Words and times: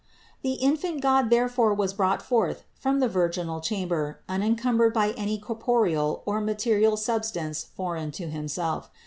479. 0.41 0.41
The 0.41 0.67
infant 0.91 1.01
God 1.03 1.29
therefore 1.29 1.73
was 1.75 1.93
brought 1.93 2.23
forth 2.23 2.63
from 2.73 2.99
the 3.01 3.07
virginal 3.07 3.61
chamber 3.61 4.19
unencumbered 4.27 4.95
by 4.95 5.11
any 5.11 5.37
corporeal 5.37 6.23
or 6.25 6.41
material 6.41 6.97
substance 6.97 7.65
foreign 7.75 8.09
to 8.13 8.27
Himself. 8.27 8.89